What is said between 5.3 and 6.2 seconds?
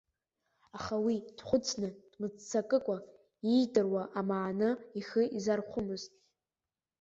изархәомызт.